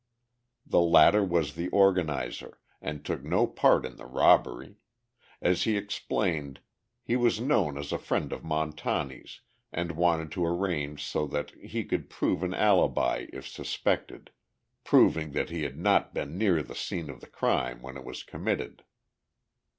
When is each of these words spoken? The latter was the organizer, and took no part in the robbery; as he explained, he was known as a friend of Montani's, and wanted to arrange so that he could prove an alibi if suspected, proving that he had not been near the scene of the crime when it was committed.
The 0.65 0.79
latter 0.81 1.23
was 1.23 1.53
the 1.53 1.67
organizer, 1.69 2.59
and 2.81 3.05
took 3.05 3.23
no 3.23 3.45
part 3.45 3.85
in 3.85 3.97
the 3.97 4.07
robbery; 4.07 4.77
as 5.41 5.61
he 5.65 5.77
explained, 5.77 6.59
he 7.03 7.15
was 7.15 7.39
known 7.39 7.77
as 7.77 7.91
a 7.91 7.99
friend 7.99 8.33
of 8.33 8.41
Montani's, 8.43 9.41
and 9.71 9.91
wanted 9.91 10.31
to 10.31 10.43
arrange 10.43 11.03
so 11.05 11.27
that 11.27 11.51
he 11.51 11.83
could 11.83 12.09
prove 12.09 12.41
an 12.41 12.55
alibi 12.55 13.27
if 13.31 13.47
suspected, 13.47 14.31
proving 14.83 15.33
that 15.33 15.51
he 15.51 15.61
had 15.61 15.77
not 15.77 16.15
been 16.15 16.35
near 16.35 16.63
the 16.63 16.73
scene 16.73 17.07
of 17.11 17.21
the 17.21 17.27
crime 17.27 17.83
when 17.83 17.95
it 17.95 18.03
was 18.03 18.23
committed. 18.23 18.83